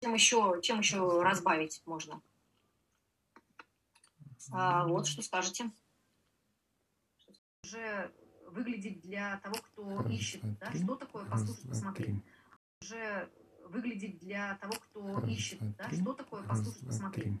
Чем 0.00 0.14
еще, 0.14 0.60
чем 0.62 0.78
еще 0.78 1.22
разбавить 1.22 1.82
можно? 1.84 2.20
А, 4.52 4.86
вот 4.86 5.06
что 5.06 5.22
скажете. 5.22 5.70
Уже 7.64 8.12
выглядеть 8.46 9.00
для 9.02 9.38
того, 9.38 9.56
кто 9.56 9.98
Раз, 10.02 10.12
ищет, 10.12 10.40
два, 10.40 10.54
да? 10.60 10.70
три. 10.70 10.82
Что 10.84 10.94
такое 10.94 11.22
Раз, 11.24 11.30
послушать, 11.40 11.62
два, 11.64 11.70
посмотреть? 11.70 12.06
три. 12.06 12.22
Уже 12.82 13.30
выглядеть 13.64 14.18
для 14.20 14.54
того, 14.56 14.72
кто 14.74 15.16
Раз, 15.20 15.28
ищет, 15.30 15.58
два, 15.58 15.74
да? 15.78 15.88
три. 15.88 16.00
Что 16.00 16.12
такое 16.14 16.40
Раз, 16.42 16.48
послушать, 16.48 16.80
два, 16.82 16.88
посмотреть? 16.90 17.24
три. 17.24 17.40